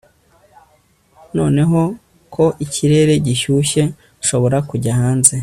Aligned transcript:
Noneho 1.37 1.81
ko 2.33 2.45
ikirere 2.65 3.13
gishyushye 3.25 3.83
nshobora 4.21 4.57
kujya 4.69 4.93
hanze 5.01 5.35